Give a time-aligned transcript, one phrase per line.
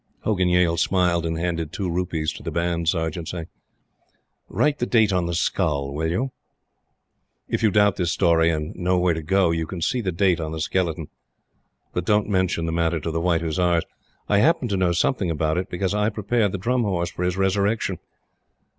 [0.21, 3.45] Hogan Yale smiled and handed two rupees to the Band Sergeant, saying:
[4.49, 6.31] "Write the date on the skull, will you?"
[7.47, 10.39] If you doubt this story, and know where to go, you can see the date
[10.39, 11.09] on the skeleton.
[11.93, 13.83] But don't mention the matter to the White Hussars.
[14.27, 17.37] I happen to know something about it, because I prepared the Drum Horse for his
[17.37, 17.99] resurrection.